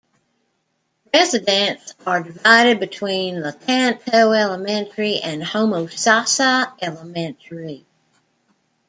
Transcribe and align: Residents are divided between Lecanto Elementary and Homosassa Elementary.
Residents 1.13 1.93
are 2.07 2.23
divided 2.23 2.79
between 2.79 3.35
Lecanto 3.39 4.31
Elementary 4.35 5.19
and 5.19 5.43
Homosassa 5.43 6.73
Elementary. 6.81 7.85